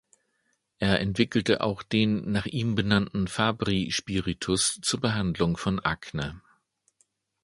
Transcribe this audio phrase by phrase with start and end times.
[0.79, 6.41] Er entwickelt auch den nach ihm benannten Fabry-Spiritus zur Behandlung von Akne.